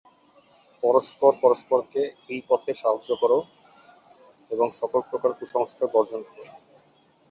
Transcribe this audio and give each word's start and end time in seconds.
পরস্পর 0.83 1.31
পরস্পরকে 1.41 2.01
এই 2.29 2.41
পথে 2.49 2.71
সাহায্য 2.73 3.09
কর 3.21 3.31
এবং 4.51 4.67
সকল 4.79 5.01
প্রকার 5.09 5.31
কুসংস্কার 5.39 5.87
বর্জন 5.93 6.21
কর। 6.25 6.45